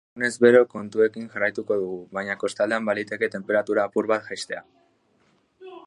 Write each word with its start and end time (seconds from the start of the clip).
Egunez 0.17 0.29
bero 0.43 0.61
kontuekin 0.69 1.27
jarraituko 1.33 1.77
dugu, 1.83 1.99
baina 2.19 2.37
kostaldean 2.45 2.89
baliteke 2.89 3.31
tenperatura 3.37 3.85
apur 3.91 4.11
bat 4.15 4.29
jaistea. 4.33 4.69